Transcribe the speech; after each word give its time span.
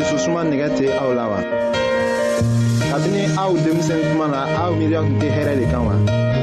dususuma 0.00 0.40
nɛgɛ 0.50 0.68
tɛ 0.78 0.86
aw 1.02 1.10
la 1.18 1.24
wa. 1.32 1.40
kabini 2.90 3.22
aw 3.44 3.50
denmisɛnni 3.64 4.04
kuma 4.10 4.26
na 4.34 4.38
aw 4.62 4.70
miiriya 4.78 5.00
tun 5.06 5.16
tɛ 5.22 5.28
hɛrɛ 5.36 5.52
de 5.60 5.64
kan 5.72 5.82
wa. 5.88 5.94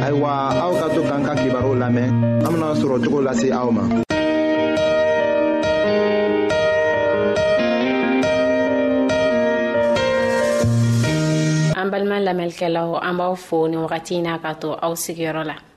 ayiwa 0.06 0.30
aw 0.66 0.72
ka 0.80 0.88
to 0.96 1.02
k'an 1.10 1.22
ka 1.28 1.34
kibaru 1.42 1.72
lamɛn 1.82 2.08
an 2.46 2.50
bena 2.54 2.68
sɔrɔ 2.82 2.96
cogo 3.04 3.20
lase 3.28 3.48
aw 3.60 3.70
ma. 3.78 3.84
an 11.80 11.88
balima 11.92 12.18
lamɛnnikɛlaw 12.28 12.88
an 13.10 13.16
b'aw 13.20 13.36
fo 13.46 13.66
nin 13.70 13.80
wagati 13.86 14.12
in 14.20 14.24
na 14.26 14.38
ka 14.44 14.52
to 14.62 14.70
aw 14.86 14.94
sigiyɔrɔ 15.04 15.44
la. 15.52 15.56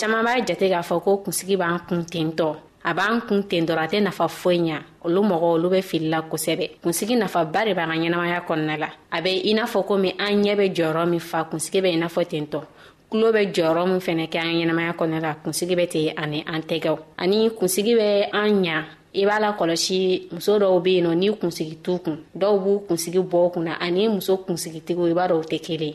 caman 0.00 0.22
b'a 0.24 0.40
jate 0.44 0.70
k'a 0.70 0.80
fɔ 0.80 1.02
ko 1.04 1.16
kunsigi 1.18 1.56
b'an 1.56 1.78
kun 1.86 2.04
tentɔ 2.04 2.56
a 2.84 2.94
b'an 2.94 3.20
kun 3.28 3.42
ten 3.42 3.66
dɔrɔn 3.66 3.84
a 3.84 3.86
tɛ 3.86 4.00
nafa 4.02 4.28
foyi 4.28 4.58
ɲa 4.60 4.78
olu 5.04 5.20
mɔgɔ 5.20 5.46
olu 5.54 5.68
bɛ 5.68 5.82
filila 5.82 6.22
kosɛbɛ 6.30 6.70
kunsigi 6.82 7.16
nafaba 7.16 7.64
de 7.66 7.74
b'an 7.74 7.88
ka 7.90 7.94
ɲɛnamaya 7.98 8.40
kɔnɔna 8.48 8.78
la 8.78 8.88
a 9.12 9.20
bɛ 9.20 9.40
i 9.44 9.52
n'a 9.52 9.66
fɔ 9.72 9.84
komi 9.86 10.14
an 10.18 10.42
ɲɛ 10.42 10.56
bɛ 10.56 10.72
jɔyɔrɔ 10.74 11.10
min 11.10 11.20
fa 11.20 11.44
kunsigi 11.44 11.80
bɛ 11.82 11.90
i 11.92 11.96
n'a 12.00 12.08
fɔ 12.08 12.24
tentɔ 12.24 12.60
tulo 13.10 13.30
bɛ 13.32 13.52
jɔyɔrɔ 13.52 13.86
min 13.86 14.00
fɛnɛ 14.00 14.28
kɛ 14.32 14.38
an 14.40 14.54
ɲɛnamaya 14.60 14.92
kɔnɔna 14.96 15.20
la 15.22 15.34
kunsigi 15.44 15.76
bɛ 15.76 15.88
ten 15.90 16.14
ani 16.16 16.44
an 16.46 16.60
tɛgɛw 16.62 16.98
ani 17.18 17.50
kunsigi 17.50 17.94
bɛ 18.00 18.30
an 18.32 18.62
ɲa 18.64 18.84
i 19.12 19.24
b'a 19.26 19.38
la 19.40 19.52
kɔlɔsi 19.56 20.32
muso 20.32 20.58
dɔw 20.58 20.80
be 20.82 20.92
yen 20.96 21.04
nɔ 21.06 21.14
n'i 21.18 21.34
kunsigi 21.36 21.76
t'u 21.82 21.98
kun 21.98 22.24
dɔw 22.38 22.56
b'u 22.64 22.84
kunsigi 22.88 23.18
bɔ 23.28 23.52
kunna 23.52 23.74
ani 23.80 24.06
muso 24.08 24.36
kunsigitigiw 24.38 25.08
i 25.08 25.12
b'a 25.18 25.28
dɔw 25.32 25.42
tɛ 25.50 25.60
kelen 25.66 25.94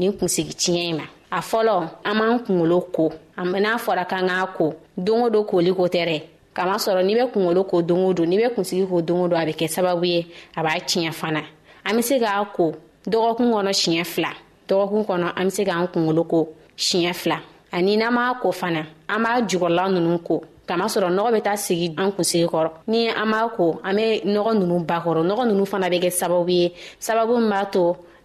nin 0.00 0.12
kunsigi 0.18 0.54
tiɲɛ 0.60 0.80
in 0.90 0.96
ma 0.96 1.04
a 1.30 1.40
fɔlɔ 1.40 1.74
an 2.04 2.14
b'an 2.18 2.38
kungolo 2.46 2.78
ko 2.96 3.12
n'a 3.36 3.74
fɔra 3.84 4.04
kan 4.08 4.26
k'a 4.28 4.46
ko 4.56 4.74
don 4.96 5.22
o 5.24 5.28
don 5.30 5.44
koli 5.44 5.72
ko 5.78 5.84
tɛ 5.94 6.02
dɛ 6.08 6.16
kamasɔrɔ 6.56 7.00
n'i 7.06 7.14
bɛ 7.18 7.24
kungolo 7.34 7.62
ko 7.70 7.82
don 7.82 8.00
o 8.08 8.12
don 8.14 8.26
n'i 8.28 8.36
bɛ 8.42 8.54
kunsigi 8.54 8.86
ko 8.88 9.00
don 9.02 9.18
o 9.24 9.28
don 9.28 9.38
a 9.40 9.44
bɛ 9.46 9.52
kɛ 9.60 9.68
sababu 9.74 10.04
ye 10.06 10.26
a 10.56 10.60
b'a 10.62 10.80
tiɲɛ 10.90 11.12
fana 11.20 11.42
an 11.84 11.92
bɛ 11.96 12.02
se 12.02 12.18
k'a 12.18 12.44
ko 12.56 12.72
dɔgɔkun 13.06 13.52
kɔnɔ 13.54 13.72
siɲɛ 13.80 14.04
fila 14.06 14.32
dɔgɔkun 14.68 15.04
kɔnɔ 15.08 15.26
an 15.36 15.44
bɛ 15.46 15.50
se 15.52 15.64
k'an 15.64 15.86
kungolo 15.92 16.24
ko 16.28 16.48
siɲɛ 16.76 17.12
fila 17.14 17.38
ani 17.72 17.96
n'an 17.96 18.14
b'a 18.18 18.40
ko 18.40 18.50
fana 18.52 18.82
an 19.08 19.18
b'a 19.22 19.42
jukɔrɔla 19.48 19.84
ninnu 19.94 20.18
ko 20.24 20.42
kamasɔrɔ 20.66 21.08
nɔgɔ 21.16 21.30
bɛ 21.36 21.40
taa 21.44 21.56
sigi 21.66 21.94
an 21.98 22.10
kunsigi 22.12 22.46
kɔrɔ 22.48 22.70
ni 22.88 23.08
an 23.08 23.28
b'a 23.32 23.48
ko 23.56 23.80
an 23.84 23.94
bɛ 23.96 24.24
nɔgɔ 24.24 24.52
ninnu 24.60 24.84
bakɔrɔ 24.88 25.20
nɔgɔ 25.30 25.44
ninnu 25.50 25.64
fana 25.72 25.86
bɛ 25.94 26.00
kɛ 26.04 26.10
sababu 26.20 26.48
ye 26.50 26.72
sababu 27.00 27.36
min 27.40 27.50
b'a 27.50 27.66
to 27.72 27.84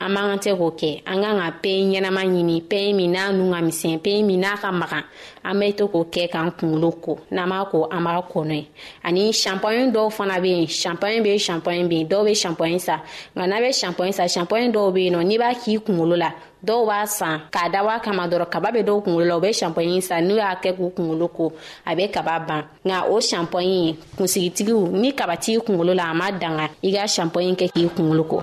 an 0.00 0.12
man 0.12 0.38
tɛ 0.38 0.52
k'o 0.58 0.70
kɛ 0.80 1.02
an 1.06 1.18
kan 1.22 1.38
ka 1.42 1.48
peyi 1.62 1.80
ɲɛnama 1.94 2.22
ɲini 2.32 2.56
peyi 2.70 2.92
min 2.96 3.12
n'a 3.12 3.32
nu 3.38 3.44
ka 3.52 3.60
misɛn 3.66 3.98
peyi 4.04 4.22
min 4.28 4.40
n'a 4.40 4.52
ka 4.62 4.70
magan 4.72 5.04
an 5.44 5.54
bɛ 5.60 5.66
to 5.78 5.84
k'o 5.92 6.02
kɛ 6.14 6.24
k'an 6.32 6.50
kunkolo 6.58 6.90
ko 7.04 7.18
n'an 7.30 7.48
b'a 7.50 7.64
ko 7.70 7.86
an 7.92 8.02
b'a 8.04 8.22
ko 8.32 8.40
n'o 8.44 8.54
ye 8.56 8.66
ani 9.04 9.32
shampoing 9.32 9.92
dɔw 9.92 10.10
fana 10.10 10.36
bɛ 10.40 10.46
yen 10.56 10.66
shampoing 10.66 11.22
bɛ 11.22 11.26
yen 11.28 11.38
shampoing 11.38 11.88
bɛ 11.88 11.94
yen 11.98 12.08
dɔw 12.10 12.22
bɛ 12.26 12.34
shampoing 12.42 12.78
san 12.80 12.98
nka 13.36 13.46
n'a 13.48 13.56
bɛ 13.64 13.70
shampoing 13.80 14.12
san 14.12 14.28
shampoing 14.28 14.72
dɔw 14.72 14.90
bɛ 14.94 15.00
yen 15.04 15.12
nɔ 15.14 15.20
n'i 15.26 15.38
b'a 15.38 15.54
k'i 15.62 15.78
kunkolo 15.78 16.16
la 16.18 16.30
dɔw 16.66 16.80
b'a 16.88 17.06
san 17.08 17.40
k'a 17.52 17.68
dabɔ 17.72 17.90
a 17.96 17.98
kama 18.00 18.26
dɔrɔn 18.28 18.50
kaba 18.50 18.68
bɛ 18.74 18.82
dɔw 18.84 19.00
kunkolo 19.04 19.24
la 19.28 19.36
u 19.36 19.40
bɛ 19.40 19.52
shampoing 19.54 20.00
san 20.02 20.26
n'u 20.26 20.36
y'a 20.36 20.56
kɛ 20.62 20.74
k'u 20.76 20.90
kunkolo 20.96 21.28
ko 21.32 21.52
a 21.86 21.94
bɛ 21.94 22.10
kaba 22.12 22.40
ban 22.46 22.62
nka 22.84 23.08
o 23.12 23.20
shampoing 23.20 23.96
kunsigitigiw 24.18 24.88
ni 24.90 25.12
kaba 25.14 25.36
t'i 25.36 25.60
kunkolo 25.60 25.94
la 25.94 26.10
a 26.10 26.14
ma 26.14 26.30
danga 26.32 26.66
i 26.82 26.90
ka 26.92 27.06
shampoing 27.06 27.54
kɛ 27.56 27.70
k'i 27.72 27.88
kunkolo 27.96 28.24
ko. 28.28 28.42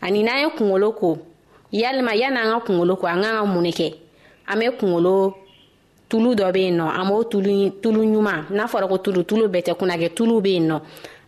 ani 0.00 0.22
n'an 0.22 0.38
ye 0.42 0.48
kungolo 0.56 0.92
ko 0.92 1.18
yalima 1.72 2.14
yan'an 2.14 2.54
ka 2.58 2.66
kungolo 2.66 2.96
ko 2.96 3.06
an 3.06 3.22
k'an 3.22 3.36
ka 3.38 3.44
mun 3.44 3.62
ne 3.64 3.70
kɛ 3.72 3.88
an 4.50 4.56
be 4.58 4.66
kungolo 4.78 5.34
tulu 6.08 6.30
dɔ 6.34 6.46
be 6.52 6.56
yen 6.64 6.76
nɔ 6.78 6.84
an 6.98 7.06
b'o 7.08 7.22
tulu 7.30 7.52
tulu 7.82 8.00
ɲuman 8.12 8.44
n'a 8.50 8.64
fɔra 8.72 8.88
ko 8.90 8.96
tulu 9.04 9.20
tulu 9.28 9.44
bɛɛ 9.52 9.62
tɛ 9.66 9.72
kunna 9.78 9.96
kɛ 10.00 10.08
tulu 10.16 10.40
be 10.44 10.52
yen 10.52 10.68
nɔ 10.70 10.76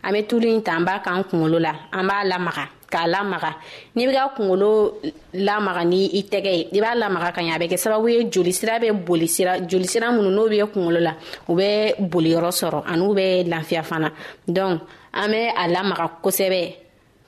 an 0.03 0.11
be 0.13 0.21
tulu 0.25 0.47
ɲi 0.47 0.63
ta 0.63 0.71
an 0.77 0.85
b'a 0.85 0.99
k'an 1.03 1.23
kungolo 1.29 1.57
la 1.61 1.71
an 1.91 2.03
b'a 2.07 2.23
lamaga 2.31 2.65
k'a 2.91 3.07
lamaga 3.13 3.51
n'i 3.95 4.07
be 4.07 4.13
ka 4.13 4.31
kungolo 4.35 4.95
lamaga 5.33 5.83
ni 5.85 6.05
i 6.19 6.23
tɛgɛ 6.23 6.49
ye 6.57 6.67
i 6.71 6.79
b'a 6.81 6.95
lamaga 6.95 7.31
ka 7.35 7.41
ɲa 7.41 7.55
a 7.55 7.59
bɛ 7.59 7.67
kɛ 7.71 7.77
sababu 7.83 8.07
ye 8.11 8.23
jolisira 8.31 8.79
be 8.81 8.89
boli 8.93 9.27
sira 9.27 9.59
jolisira 9.67 10.07
minnu 10.15 10.29
n'o 10.35 10.47
be 10.49 10.59
kungolo 10.73 10.99
la 10.99 11.13
u 11.49 11.55
be 11.55 11.93
boliyɔrɔ 11.99 12.51
sɔrɔ 12.61 12.83
an'u 12.87 13.13
be 13.15 13.43
lafiya 13.43 13.83
fana 13.83 14.11
donc 14.47 14.81
an 15.13 15.27
be 15.31 15.37
a 15.55 15.67
lamaga 15.73 16.09
kosɛbɛ 16.23 16.75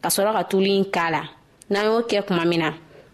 ka 0.04 0.10
sɔrɔ 0.12 0.32
ka 0.36 0.44
tulu 0.52 0.68
in 0.68 0.86
k'a 0.96 1.08
la 1.16 1.22
n'an 1.72 1.84
y'o 1.86 2.02
kɛ 2.12 2.20
kuma 2.28 2.44
min 2.46 2.60
na 2.60 2.70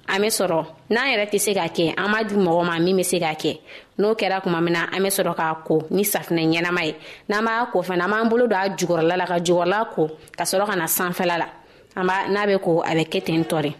an 0.09 0.17
bɛ 0.23 0.29
sɔrɔ 0.39 0.61
n'an 0.89 1.05
yɛrɛ 1.11 1.25
tɛ 1.31 1.37
se 1.39 1.51
k'a 1.53 1.69
kɛ 1.77 1.85
an 1.97 2.09
b'a 2.13 2.23
di 2.27 2.33
mɔgɔ 2.35 2.61
ma 2.65 2.79
min 2.79 2.97
bɛ 2.97 3.03
se 3.05 3.17
k'a 3.19 3.35
kɛ 3.41 3.59
n'o 3.99 4.15
kɛra 4.17 4.41
kuma 4.41 4.59
min 4.61 4.73
na 4.73 4.83
an 4.91 4.97
bɛ 5.03 5.09
sɔrɔ 5.17 5.35
k'a 5.37 5.55
ko 5.63 5.83
ni 5.91 6.03
safinɛ 6.03 6.43
ɲɛnama 6.49 6.81
ye 6.87 6.95
n'an 7.29 7.45
b'a 7.45 7.67
ko 7.71 7.81
fana 7.83 8.05
an 8.05 8.09
b'an 8.11 8.29
bolo 8.29 8.47
don 8.47 8.57
a 8.57 8.69
jukɔrɔla 8.75 9.17
la 9.17 9.25
ka 9.27 9.37
jukɔrɔla 9.37 9.87
ko 9.93 10.09
ka 10.35 10.43
sɔrɔ 10.45 10.65
ka 10.65 10.75
na 10.75 10.85
sanfɛla 10.87 11.37
la 11.43 11.47
an 11.95 12.07
b'a 12.07 12.27
n'a 12.33 12.47
bɛ 12.49 12.59
ko 12.63 12.81
a 12.83 12.89
bɛ 12.97 13.03
kɛ 13.09 13.23
ten 13.25 13.45
tɔ 13.45 13.61
de. 13.63 13.71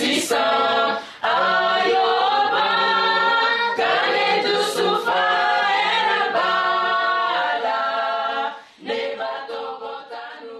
sisan 0.00 0.96
ayoba 1.20 2.68
k'ale 3.76 4.24
dusu 4.46 4.86
fa 5.04 5.20
hɛrɛba 5.68 6.50
la 7.64 7.80
ne 8.86 8.98
b'a 9.20 9.30
tɔgɔta 9.48 10.20
nu. 10.42 10.54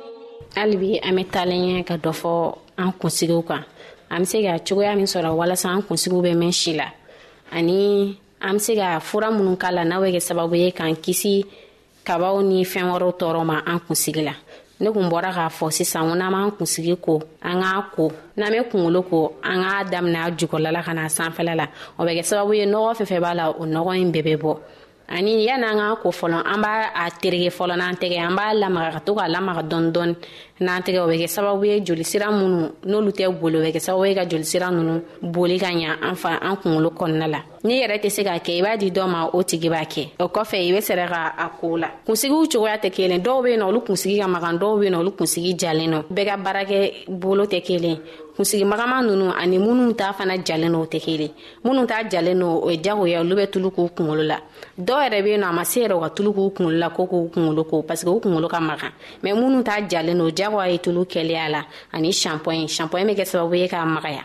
hali 0.57 0.75
bi 0.83 0.91
an 1.07 1.15
bɛ 1.19 1.23
taalen 1.33 1.63
ɲɛ 1.69 1.79
ka 1.89 1.95
dɔ 2.05 2.13
fɔ 2.21 2.33
an 2.83 2.91
kunsigiw 3.01 3.41
kan 3.49 3.63
an 4.13 4.19
bɛ 4.21 4.25
se 4.31 4.37
ka 4.47 4.53
cogoya 4.67 4.93
min 4.99 5.09
sɔrɔ 5.15 5.31
walasa 5.41 5.67
an 5.75 5.83
kunsigiw 5.89 6.21
bɛ 6.27 6.33
mɛn 6.43 6.53
si 6.61 6.73
la 6.81 6.89
ani 7.57 7.81
an 8.47 8.57
bɛ 8.57 8.61
se 8.65 8.73
ka 8.81 8.89
fura 9.09 9.29
minnu 9.37 9.57
k'a 9.63 9.71
la 9.77 9.83
n'a 9.89 9.97
bɛ 10.03 10.09
kɛ 10.15 10.21
sababu 10.29 10.55
ye 10.63 10.69
k'an 10.79 10.95
kisi 11.05 11.47
kabaw 12.07 12.37
ni 12.45 12.65
fɛn 12.73 12.87
wɛrɛw 12.93 13.11
tɔɔrɔ 13.21 13.43
ma 13.47 13.57
an 13.67 13.81
kunsigi 13.87 14.23
la. 14.29 14.35
ne 14.81 14.91
kun 14.91 15.07
bɔra 15.13 15.31
k'a 15.37 15.47
fɔ 15.49 15.67
sisan 15.77 16.09
ko 16.09 16.15
n'an 16.17 16.31
m'an 16.33 16.51
kunsigi 16.57 16.95
ko 17.05 17.21
an 17.43 17.61
k'a 17.63 17.83
ko 17.95 18.05
n'an 18.39 18.51
bɛ 18.53 18.61
kunkolo 18.71 19.01
ko 19.11 19.19
an 19.51 19.59
k'a 19.65 19.85
daminɛ 19.93 20.19
a 20.19 20.31
jukɔrɔla 20.39 20.83
ka 20.87 20.93
na 20.95 21.09
sanfɛla 21.09 21.53
la 21.61 21.67
o 21.99 22.03
bɛ 22.05 22.13
kɛ 22.19 22.23
sababu 22.31 22.53
ye 22.59 22.65
nɔgɔ 22.67 22.91
fɛn 22.99 23.07
fɛn 23.13 23.21
b'a 23.25 23.35
la 23.35 23.45
o 23.61 23.65
nɔgɔ 23.75 23.93
in 24.01 24.11
bɛɛ 24.13 24.23
bɛ 24.25 24.37
bɔ 24.43 24.59
ani 25.11 25.45
yan'an 25.47 25.77
k'an 25.77 25.97
ko 26.03 26.09
fɔlɔ 26.11 26.39
an 26.53 26.63
b'a 26.63 26.83
a 27.05 27.11
tereke 27.21 27.51
fɔlɔ 27.59 27.77
n'an 27.77 27.95
tɛgɛ 28.01 28.19
an 28.29 28.35
b'a 28.35 28.55
lamaga 28.63 28.91
ka 28.93 28.99
to 29.01 29.13
k'a 29.15 29.29
lamaga 29.35 29.63
dɔɔni 29.71 29.93
dɔɔni 29.93 30.17
n'an 30.61 30.81
tɛgɛ 30.83 31.01
o 31.01 31.07
bɛ 31.09 31.17
kɛ 31.25 31.27
sababu 31.27 31.65
ye 31.65 31.81
jolisira 31.81 32.31
minnu 32.31 32.69
n'olu 32.85 33.11
tɛ 33.11 33.29
boli 33.33 33.57
o 33.57 33.63
bɛ 33.65 33.73
kɛ 33.73 33.81
sababu 33.81 34.05
ye 34.07 34.15
ka 34.15 34.25
jolisira 34.29 34.69
ninnu 34.71 35.01
boli 35.23 35.59
ka 35.59 35.67
ɲa 35.71 35.97
an 36.03 36.15
fa 36.17 36.37
an 36.43 36.57
kunkolo 36.57 36.91
kɔnɔna 36.93 37.27
la 37.31 37.41
n'i 37.65 37.81
yɛrɛ 37.83 37.99
tɛ 38.03 38.11
se 38.11 38.23
k'a 38.25 38.39
kɛ 38.41 38.59
i 38.59 38.63
b'a 38.63 38.77
di 38.77 38.91
dɔ 38.91 39.07
ma 39.09 39.25
o 39.33 39.43
tigi 39.43 39.69
b'a 39.71 39.85
kɛ 39.85 40.09
o 40.21 40.29
kɔfɛ 40.29 40.57
i 40.61 40.73
be 40.73 40.79
sɛrɛ 40.81 41.09
ka 41.09 41.33
a 41.39 41.49
koo 41.61 41.77
la 41.79 41.89
kunsigiw 42.07 42.47
cogoya 42.53 42.77
tɛ 42.81 42.91
kelen 42.93 43.23
dɔw 43.23 43.43
be 43.45 43.51
yen 43.53 43.61
nɔ 43.61 43.69
olu 43.69 43.81
kunsigi 43.81 44.19
ka 44.21 44.29
magan 44.29 44.59
dɔw 44.59 44.79
be 44.81 44.85
yen 44.87 44.95
nɔ 44.95 44.99
olu 45.01 45.11
kunsigi 45.13 45.55
jalen 45.57 45.91
nɔ 45.95 46.03
bɛɛ 46.13 46.25
ka 46.29 46.37
baarakɛ 46.45 46.93
bolo 47.21 47.45
tɛ 47.47 47.63
kelen 47.63 47.99
kunsigi 48.37 48.65
magama 48.65 49.03
nunu 49.05 49.33
ani 49.37 49.59
minnu 49.59 49.93
t'a 49.95 50.13
fana 50.15 50.37
jalen 50.45 50.73
no 50.73 50.83
o 50.83 50.85
tɛ 50.87 51.01
kelen 51.05 51.31
minnu 51.65 51.87
t'a 51.87 52.07
jalen 52.09 52.37
no 52.39 52.61
o 52.65 52.69
ye 52.71 52.79
jagoya 52.83 53.21
olu 53.21 53.35
bɛ 53.37 53.51
tulu 53.51 53.71
k'u 53.71 53.91
kungolo 53.97 54.23
la 54.27 54.39
dɔw 54.79 55.01
yɛrɛ 55.11 55.23
be 55.25 55.31
yen 55.31 55.41
nɔ 55.43 55.49
a 55.49 55.53
ma 55.53 55.63
se 55.65 55.81
yɛrɛ 55.85 55.97
u 55.97 56.01
ka 56.01 56.09
tulu 56.11 56.33
k'u 56.33 56.51
kungolo 56.55 56.77
la 56.79 56.89
ko 56.91 57.07
k'u 57.07 57.31
kungolo 57.33 57.65
ko 57.69 57.83
parsike 57.83 58.09
u 58.09 58.21
kungolo 58.21 58.49
ka 58.49 58.59
magan 58.61 58.93
mɛ 59.23 59.35
minnu 59.37 59.63
t'a 59.63 59.83
jalen 59.89 60.17
no 60.17 60.31
ka 60.59 60.65
yitulu 60.69 61.03
kɛliya 61.11 61.47
la 61.49 61.63
ani 61.95 62.11
shampoing 62.13 62.69
shampoing 62.69 63.07
bɛ 63.09 63.15
kɛ 63.19 63.25
sababu 63.31 63.55
ye 63.61 63.69
k'a 63.71 63.85
magaya 63.87 64.25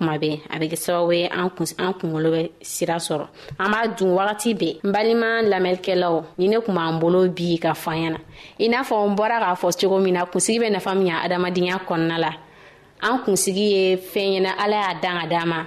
kuma 0.00 0.14
bɛɛ 0.22 0.36
a 0.48 0.56
bɛ 0.60 0.66
kɛ 0.72 0.76
sababu 0.84 1.12
ye 1.18 1.28
an 1.28 1.50
kunkolo 1.50 2.30
bɛ 2.34 2.42
sira 2.62 2.96
sɔrɔ 2.96 3.26
an 3.58 3.70
b'a 3.72 3.88
dun 3.96 4.16
wagati 4.16 4.50
bɛɛ 4.56 4.80
n 4.84 4.92
balima 4.94 5.28
lamɛnnikɛlaw 5.42 6.24
ni 6.38 6.48
ne 6.48 6.60
kun 6.60 6.74
b'an 6.74 6.98
bolo 7.00 7.28
bi 7.28 7.58
ka 7.58 7.74
fanya 7.74 8.10
na 8.10 8.18
i 8.58 8.68
n'a 8.68 8.80
fɔ 8.88 8.96
n 9.10 9.14
bɔra 9.14 9.36
k'a 9.44 9.54
fɔ 9.60 9.68
cogo 9.78 10.00
min 10.02 10.14
na 10.14 10.24
kunsigi 10.24 10.58
bɛ 10.58 10.70
nafa 10.72 10.94
min 10.96 11.06
ya 11.08 11.20
adamadenya 11.24 11.76
kɔnɔna 11.86 12.18
la 12.18 12.30
an 13.02 13.20
kunsigi 13.24 13.66
ye 13.76 13.96
fɛn 13.96 14.28
ɲɛna 14.40 14.50
ala 14.64 14.76
y'a 14.86 14.94
dan 15.02 15.20
ka 15.20 15.26
d'an 15.26 15.46
ma 15.48 15.66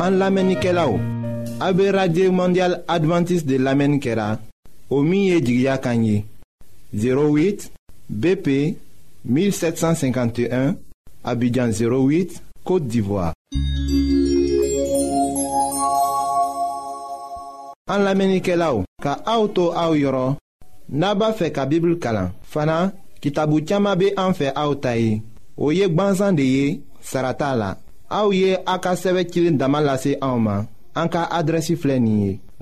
An 0.00 0.16
lamenike 0.16 0.72
la 0.72 0.88
ou, 0.88 0.96
abe 1.60 1.90
Radye 1.92 2.30
Mondial 2.32 2.78
Adventist 2.88 3.44
de 3.46 3.58
lamenikera, 3.60 4.38
o 4.88 5.02
miye 5.02 5.42
di 5.44 5.58
gyakanyi, 5.60 6.24
08 6.96 7.68
BP 8.08 8.48
1751, 9.28 10.72
abidjan 11.22 11.68
08, 11.68 12.40
Kote 12.64 12.88
d'Ivoire. 12.88 13.34
An 17.92 18.00
lamenike 18.00 18.56
la 18.56 18.72
ou, 18.72 18.88
ka 19.04 19.18
aoutou 19.26 19.76
aou 19.76 20.00
yoron, 20.00 20.40
naba 20.88 21.34
fe 21.36 21.52
ka 21.52 21.68
bibl 21.68 21.98
kalan, 22.00 22.32
fana 22.54 22.88
ki 23.20 23.36
tabou 23.36 23.60
tiyama 23.60 23.92
be 24.00 24.14
anfe 24.16 24.48
aoutayi, 24.54 25.20
o 25.60 25.68
yek 25.76 25.92
banzan 25.92 26.40
de 26.40 26.48
ye, 26.56 26.66
sarata 27.04 27.52
la. 27.54 27.74
aw 28.10 28.30
ye 28.34 28.56
a 28.66 28.74
ka 28.82 28.92
sɛbɛ 28.94 29.24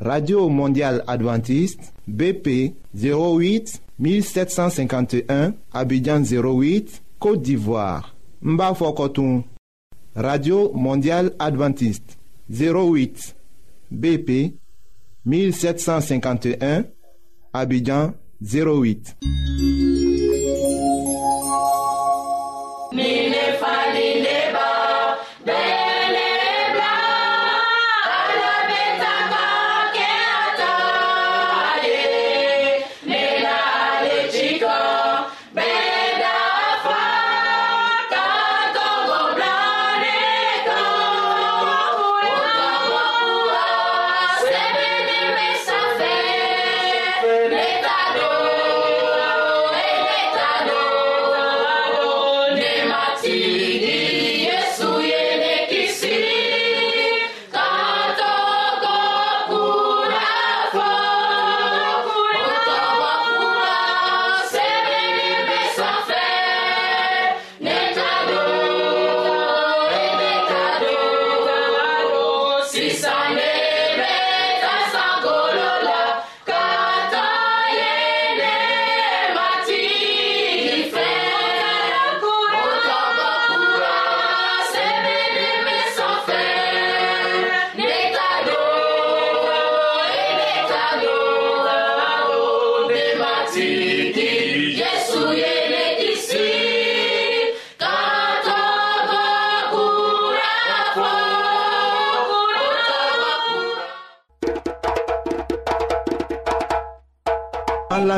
radio 0.01 0.49
mondial 0.49 1.01
adventiste 1.09 1.83
bp 2.07 2.75
08 2.95 3.81
1751 3.99 5.53
abidjan 5.73 6.23
08 6.23 7.03
côte 7.19 7.43
d'ivoire 7.43 8.15
n 8.45 8.57
radio 10.15 10.71
mondial 10.73 11.31
adventiste 11.41 12.17
08 12.51 13.35
bp 13.91 14.53
1751 15.27 16.85
abidjan 17.53 18.13
08 18.41 19.17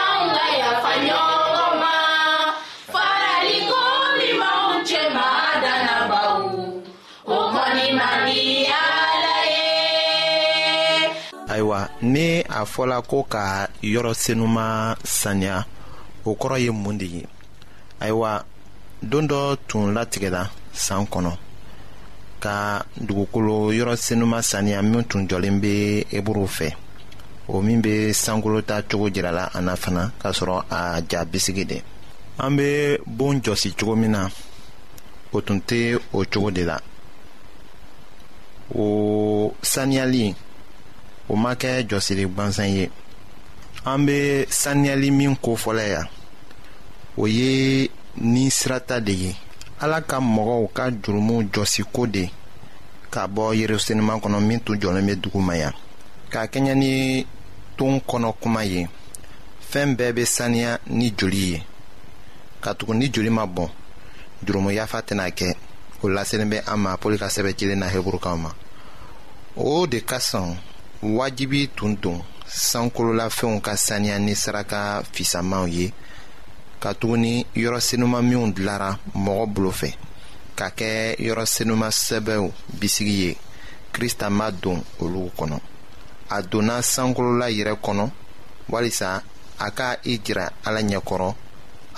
aunga 0.00 0.44
yafanyoma 0.60 1.92
faralingoli 2.92 4.30
maunche 4.38 5.00
madana 5.14 5.96
bau 6.08 6.48
omoni 7.26 7.86
maniala 7.92 9.34
a 12.48 12.50
fɔla 12.72 12.98
ko 13.10 13.18
ka 13.32 13.44
yɔrɔ 13.92 14.12
senuman 14.22 14.96
saniya 15.18 15.56
o 16.24 16.30
kɔrɔ 16.40 16.56
ye 16.64 16.70
mun 16.82 16.98
de 17.00 17.04
ye 17.14 17.22
ayiwa 18.02 18.30
don 19.10 19.24
dɔ 19.30 19.40
tun 19.68 19.94
latigɛla 19.94 20.42
san 20.72 21.04
kɔnɔ 21.12 21.32
ka 22.40 22.82
dugukolo 22.96 23.56
yɔrɔ 23.78 23.94
senuman 24.04 24.42
saniya 24.50 24.78
min 24.82 25.04
tun 25.08 25.22
jɔlen 25.30 25.56
bɛ 25.62 25.72
eburu 26.16 26.46
fɛ 26.56 26.68
o 27.52 27.60
min 27.62 27.80
bɛ 27.82 27.92
sankolo 28.24 28.62
ta 28.68 28.82
cogo 28.88 29.08
jirala 29.14 29.44
an 29.56 29.62
na 29.66 29.74
fana 29.82 30.02
k'a 30.20 30.30
sɔrɔ 30.38 30.56
a 30.70 31.00
ja 31.10 31.24
bisigi 31.24 31.64
de 31.70 31.78
an 32.38 32.56
bɛ 32.58 32.98
bon 33.06 33.40
jɔsi 33.42 33.68
cogo 33.78 33.94
min 33.96 34.12
na 34.12 34.28
o 35.32 35.40
tun 35.42 35.60
tɛ 35.60 35.98
o 36.12 36.24
cogo 36.32 36.50
de 36.50 36.64
la 36.64 36.78
o 38.74 39.54
saniyali 39.74 40.34
o 41.28 41.36
ma 41.36 41.54
kɛ 41.54 41.86
jɔsili 41.88 42.24
gwansan 42.34 42.68
ye 42.76 42.90
an 43.84 43.98
bɛ 44.06 44.46
saniyali 44.48 45.10
min 45.12 45.36
kofɔla 45.36 45.86
yan 45.88 46.06
o 47.18 47.26
ye 47.26 47.90
ni 48.16 48.50
sirata 48.50 48.98
de 49.00 49.12
ye 49.12 49.36
ala 49.82 49.98
ka 50.08 50.16
mɔgɔw 50.34 50.62
ka 50.76 50.84
jurumu 51.02 51.36
jɔsiko 51.52 52.02
de 52.14 52.24
ka 53.12 53.22
bɔ 53.34 53.44
yerusalema 53.58 54.14
kɔnɔ 54.22 54.38
min 54.48 54.60
tun 54.64 54.76
jɔlen 54.82 55.06
bɛ 55.08 55.14
dugu 55.22 55.40
ma 55.48 55.54
yan 55.62 55.72
k'a 56.32 56.42
kɛɲɛ 56.52 56.74
ni 56.82 56.90
ton 57.78 57.94
kɔnɔ 58.08 58.28
kuma 58.42 58.62
ye 58.72 58.82
fɛn 59.70 59.88
bɛɛ 59.98 60.10
bɛ 60.16 60.24
saniya 60.36 60.70
ni 60.98 61.06
joli 61.18 61.44
ye 61.52 61.58
ka 62.62 62.70
tugu 62.78 62.94
ni 62.94 63.06
joli 63.14 63.30
ma 63.30 63.44
bɔn 63.56 63.68
jurumu 64.44 64.70
yafa 64.78 64.98
tɛna 65.08 65.24
kɛ 65.38 65.48
o 66.02 66.06
laselen 66.14 66.50
bɛ 66.52 66.58
an 66.72 66.76
ma 66.84 66.96
pɔli 66.96 67.16
ka 67.18 67.28
sɛbɛn 67.34 67.56
cilen 67.58 67.78
na 67.78 67.88
heburukaw 67.88 68.36
ma 68.38 68.50
o 69.56 69.86
de 69.86 70.00
ka 70.04 70.18
sɔn 70.18 70.56
wajibi 71.02 71.70
tun 71.76 71.94
don 72.02 72.20
sankololafɛnw 72.46 73.60
ka 73.62 73.72
saniya 73.76 74.18
ni 74.18 74.34
saraka 74.34 75.02
fisamanw 75.12 75.66
ye 75.72 75.92
ka 76.80 76.90
tuguni 76.98 77.32
yɔrɔ 77.62 77.78
senuman 77.88 78.22
minw 78.28 78.46
dilara 78.56 78.90
mɔgɔ 79.24 79.44
bolo 79.54 79.70
fɛ 79.80 79.90
ka 80.58 80.66
kɛ 80.78 80.90
yɔrɔ 81.26 81.44
senuman 81.54 81.90
sɛbɛw 82.04 82.42
bisigi 82.80 83.12
ye 83.24 83.32
krista 83.94 84.26
ma 84.38 84.46
don 84.62 84.78
olu 85.02 85.22
kɔnɔ 85.38 85.58
a 86.30 86.38
donna 86.50 86.76
sankolola 86.92 87.46
yɛrɛ 87.58 87.74
kɔnɔ 87.84 88.06
walisa 88.72 89.22
a 89.58 89.70
ka 89.70 89.88
i 90.10 90.18
jira 90.24 90.46
ala 90.66 90.80
ɲɛkɔrɔ 90.80 91.34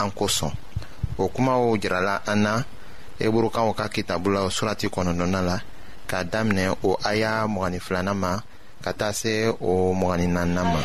an 0.00 0.10
kosɔn 0.18 0.50
o 1.18 1.28
kumaw 1.28 1.78
jirala 1.82 2.22
an 2.26 2.42
na 2.42 2.62
eburukaw 3.20 3.72
ka 3.76 3.86
kitabu 3.94 4.28
la 4.34 4.40
surati 4.50 4.86
kɔnɔdɔna 4.94 5.40
la 5.46 5.58
k'a 6.08 6.24
daminɛ 6.24 6.74
o 6.82 6.96
aya 7.04 7.46
mɔgɔni 7.46 7.78
filanan 7.86 8.16
ma 8.18 8.40
ka 8.82 8.92
taa 8.92 9.12
se 9.12 9.46
o 9.48 9.94
mɔgɔni 9.94 10.26
naaninan 10.26 10.66
ma. 10.72 10.80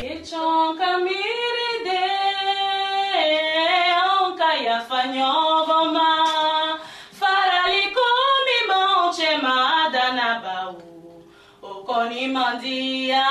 Oni 11.98 12.28
mandia 12.30 13.26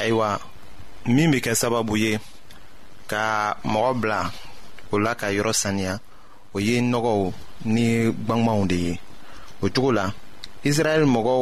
ayiwa 0.00 0.28
min 1.14 1.26
be 1.32 1.38
kɛ 1.44 1.52
sababu 1.60 1.94
ye 2.04 2.12
ka 3.10 3.24
mɔgɔ 3.72 3.90
bila 4.00 4.20
o 4.94 4.98
la 5.04 5.12
ka 5.20 5.26
yɔrɔ 5.36 5.52
saniya 5.62 5.94
o 6.54 6.60
ye 6.66 6.74
nɔgɔw 6.90 7.20
ni 7.74 7.86
gwangwanw 8.26 8.64
de 8.70 8.74
ye 8.86 8.92
o 9.64 9.68
cogo 9.74 9.90
la 9.98 10.06
israɛl 10.68 11.02
mɔgɔw 11.14 11.38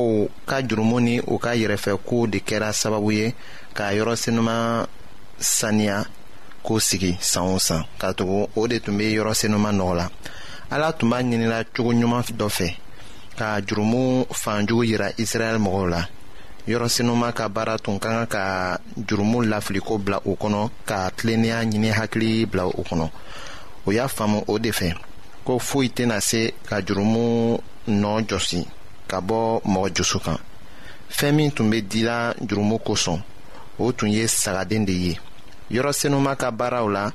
ka 0.49 0.57
jurumu 0.69 0.97
ni 1.07 1.15
u 1.21 1.35
ka 1.45 1.51
yɛrɛfɛkow 1.61 2.23
de 2.33 2.39
kɛra 2.49 2.69
sababu 2.81 3.11
ye 3.19 3.27
k'a 3.77 3.87
yɔrɔ 3.99 4.15
senuman 4.23 4.87
saniya 5.41 5.97
k'o 6.65 6.75
sigi 6.89 7.13
san 7.21 7.45
o 7.55 7.59
san 7.59 7.83
ka 8.01 8.13
tugu 8.19 8.47
o 8.57 8.67
de 8.71 8.79
tun 8.81 8.97
be 8.99 9.07
yɔrɔ 9.17 9.35
senuman 9.35 9.75
nɔgɔ 9.79 9.95
la 9.99 10.07
ala 10.71 10.93
tun 10.99 11.11
b'a 11.11 11.19
ɲinira 11.23 11.59
cogo 11.75 11.93
ɲuman 11.93 12.23
dɔ 12.41 12.49
fɛ 12.57 12.69
ka 13.39 13.61
jurumu 13.67 14.03
fanjugu 14.43 14.85
yira 14.91 15.09
israɛl 15.25 15.59
mɔgɔw 15.67 15.89
la 15.91 16.03
yɔrɔsinuma 16.71 17.33
ka 17.37 17.45
baara 17.49 17.77
tun 17.79 17.99
ka 17.99 18.09
kan 18.27 18.27
ka 18.27 18.79
jurumu 19.07 19.43
lafiliko 19.51 19.99
bila 19.99 20.19
o 20.25 20.33
kɔnɔ 20.37 20.71
ka 20.89 21.11
tilennenya 21.17 21.61
ɲini 21.71 21.91
hakili 21.93 22.47
bila 22.47 22.65
o 22.67 22.83
kɔnɔ 22.83 23.11
o 23.87 23.93
y'a 23.93 24.07
faamu 24.09 24.41
o 24.49 24.59
de 24.59 24.71
fɛ 24.71 24.95
ko 25.45 25.59
foyi 25.59 25.89
tɛna 25.89 26.21
se 26.21 26.53
ka 26.69 26.81
jurumu 26.81 27.59
nɔɔ 27.87 28.19
jɔsi 28.29 28.65
ka 29.09 29.21
bɔ 29.21 29.61
mɔgɔ 29.65 29.95
jusu 29.97 30.19
kan 30.21 30.39
fɛn 31.11 31.33
min 31.35 31.51
tun 31.53 31.71
bɛ 31.71 31.83
dila 31.89 32.35
jurumu 32.41 32.79
kosɔn 32.79 33.21
o 33.79 33.93
tun 33.93 34.09
ye 34.09 34.25
sagaden 34.27 34.87
de 34.87 34.93
ye 34.93 35.19
yɔrɔsenuma 35.71 36.35
ka 36.37 36.51
baaraw 36.51 36.87
la 36.89 37.11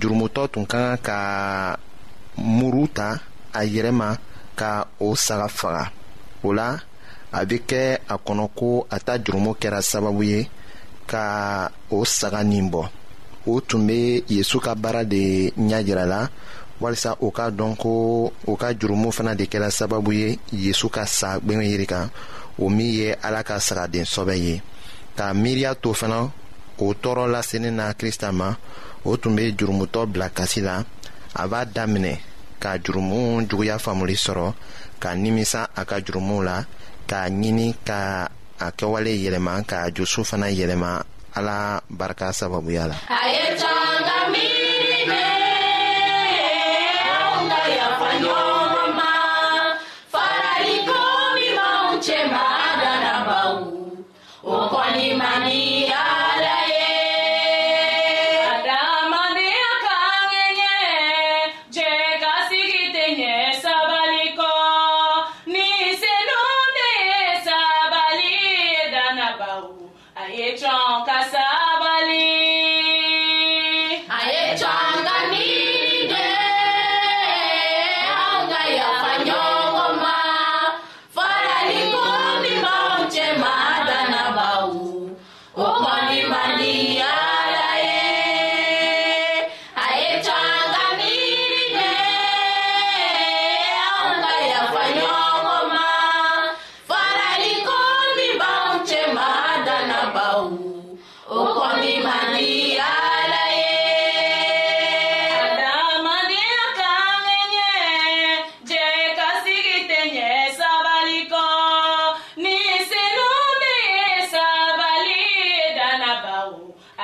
jurumutɔ 0.00 0.48
tun 0.52 0.66
ka 0.66 0.96
kan 0.98 1.02
ka 1.02 1.76
muru 2.36 2.86
ta 2.88 3.20
a 3.54 3.60
yɛrɛ 3.64 3.90
ma 3.92 4.16
ka 4.54 4.84
o 5.00 5.14
saga 5.16 5.48
faga 5.48 5.90
o 6.44 6.50
la 6.52 6.76
a 7.32 7.40
bɛ 7.48 7.56
kɛ 7.70 7.84
a 8.08 8.14
kɔnɔ 8.24 8.46
ko 8.58 8.86
a 8.90 8.98
ta 9.00 9.14
jurumo 9.24 9.52
kɛra 9.60 9.80
sababu 9.82 10.22
ye 10.22 10.40
ka 11.06 11.70
o 11.90 12.04
saga 12.04 12.44
nin 12.44 12.68
bɔ 12.72 12.88
o 13.46 13.60
tun 13.60 13.86
bɛ 13.88 14.24
yesu 14.28 14.60
ka 14.60 14.74
baara 14.74 15.04
de 15.04 15.50
ɲɛ 15.58 15.78
yira 15.86 16.04
la 16.06 16.28
walasa 16.80 17.16
o 17.20 17.30
ka 17.30 17.50
dɔn 17.50 17.76
ko 17.78 18.30
o 18.46 18.56
ka 18.56 18.72
jurumu 18.74 19.10
fana 19.12 19.34
de 19.34 19.44
kɛra 19.46 19.70
sababu 19.70 20.12
ye 20.12 20.38
yesu 20.52 20.88
ka 20.90 21.04
sa 21.06 21.38
gwɛngɛ 21.38 21.64
yiri 21.70 21.86
kan 21.86 22.10
o 22.58 22.68
min 22.68 22.92
ye 22.92 23.14
ala 23.22 23.42
ka 23.42 23.56
sagaden 23.58 24.04
sɔbɛ 24.04 24.34
ye 24.36 24.62
ka 25.16 25.32
miiriya 25.32 25.74
to 25.80 25.94
fana 25.94 26.30
o 26.78 26.86
tɔɔrɔ 26.92 27.30
lasenin 27.32 27.74
na 27.76 27.92
kirista 27.94 28.30
ma 28.30 28.56
o 29.04 29.16
tun 29.16 29.34
bɛ 29.36 29.56
jurumutɔ 29.56 30.04
bila 30.12 30.28
kasi 30.28 30.60
la 30.60 30.84
a 31.34 31.48
b'a 31.48 31.64
daminɛ 31.64 32.18
ka 32.60 32.76
jurumu 32.78 33.40
juguya 33.48 33.78
faamuli 33.80 34.14
sɔrɔ 34.16 34.52
ka 35.00 35.14
nimisa 35.16 35.68
a 35.74 35.84
ka 35.86 35.96
jurumuw 35.98 36.42
la 36.44 36.66
k'a 37.08 37.22
ɲini 37.40 37.68
ka 37.86 38.00
a 38.58 38.66
kɛwale 38.78 39.12
yɛlɛma 39.22 39.52
k'a 39.70 39.90
jusu 39.94 40.20
fana 40.24 40.46
ala 41.34 41.82
la 41.98 42.10
a 43.16 43.18
ye 43.34 44.51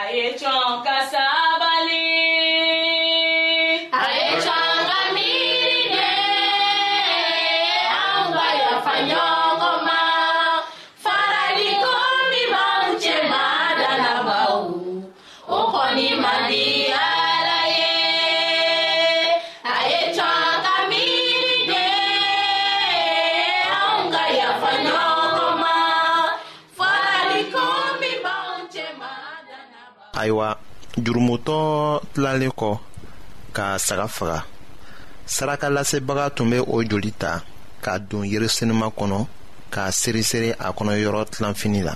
Ayé 0.08 0.32
tán 0.40 0.82
kásá. 0.84 1.27
tilalen 32.18 32.50
kɔ 32.60 32.70
ka 33.56 33.66
saga 33.86 34.06
faga 34.16 34.38
saraka 35.34 35.66
lasebaga 35.74 36.24
tun 36.36 36.48
bɛ 36.52 36.58
o 36.74 36.76
joli 36.90 37.12
ta 37.22 37.30
k'a 37.82 37.94
don 38.10 38.24
yirisenima 38.32 38.86
kɔnɔ 38.98 39.18
k'a 39.72 39.84
seresere 40.00 40.48
a 40.66 40.66
kɔnɔ 40.76 40.92
yɔrɔ 41.02 41.20
tilanfini 41.32 41.80
la 41.88 41.94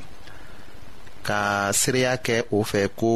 ka 1.26 1.38
seereya 1.80 2.12
kɛ 2.26 2.34
o 2.56 2.62
fɛ 2.70 2.80
ko 2.98 3.08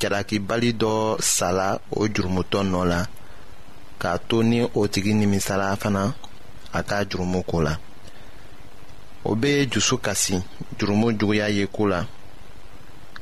jalakibali 0.00 0.70
dɔ 0.80 0.92
sala 1.36 1.66
o 1.90 2.06
jurumutɔ 2.14 2.58
nɔ 2.72 2.80
la 2.92 3.00
k'a 4.00 4.12
to 4.28 4.36
ni 4.50 4.58
o 4.78 4.80
tigi 4.92 5.12
nimisala 5.20 5.76
fana 5.82 6.02
a 6.78 6.80
ka 6.88 6.96
jurumu 7.08 7.40
ko 7.50 7.58
la 7.66 7.74
o 9.24 9.30
bɛ 9.40 9.50
dusu 9.72 9.94
kasi 10.06 10.34
jurumu 10.78 11.06
juguya 11.18 11.46
ye 11.56 11.64
ko 11.76 11.82
la 11.92 12.00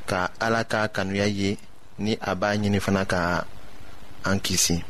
ka 0.09 0.19
ala 0.45 0.61
ka 0.71 0.79
kanuya 0.95 1.27
ye 1.41 1.49
ni 1.99 2.17
a 2.21 2.35
b'a 2.35 2.49
ɲini 2.61 2.79
fana 2.79 3.05
ka 3.05 3.45
an 4.23 4.39
kisi 4.43 4.83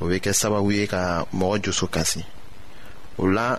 o 0.00 0.04
bɛ 0.08 0.16
kɛ 0.24 0.32
sababu 0.40 0.72
ye 0.72 0.86
ka 0.86 1.26
mɔgɔ 1.34 1.56
joso 1.64 1.86
kasi 1.86 2.24
o 3.18 3.24
la 3.26 3.58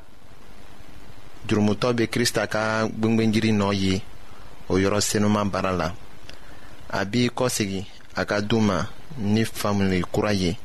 jurumutɔ 1.47 1.87
bɛ 1.97 2.03
kirista 2.11 2.47
ka 2.47 2.87
gbɛngbɛnjiri 2.97 3.51
nɔ 3.53 3.67
ye 3.83 4.01
o 4.69 4.75
yɔrɔ 4.79 4.99
senuman 5.01 5.49
baara 5.51 5.71
la 5.71 5.93
a 6.89 7.05
b'i 7.05 7.29
kɔsegi 7.29 7.85
a 8.15 8.25
ka 8.25 8.39
du 8.41 8.59
ma 8.61 8.87
ni 9.17 9.45
faamuli 9.45 10.01
kura 10.11 10.33
ye 10.33 10.57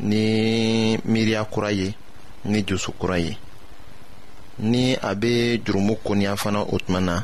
ni 0.00 0.98
miiriya 1.04 1.44
kura 1.50 1.70
ye 1.72 1.94
ni 2.44 2.62
joso 2.66 2.92
kura 2.92 3.18
ye 3.20 3.38
ni 4.58 4.94
a 4.96 5.14
bɛ 5.14 5.62
jurumu 5.64 5.96
koniya 6.02 6.36
fana 6.36 6.60
o 6.62 6.78
tuma 6.78 7.00
na 7.00 7.22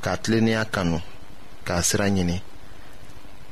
ka 0.00 0.16
tilennenya 0.16 0.64
kanu 0.70 1.00
k'a 1.64 1.82
sira 1.82 2.08
ɲini 2.08 2.40